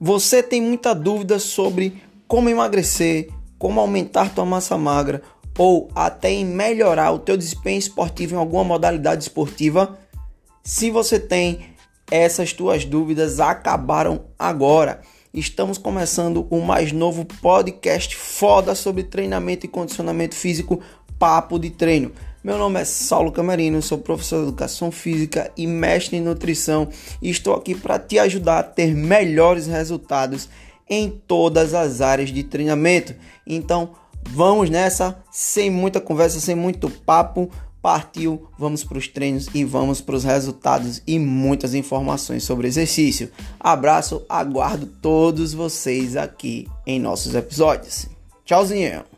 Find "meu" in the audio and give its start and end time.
22.42-22.56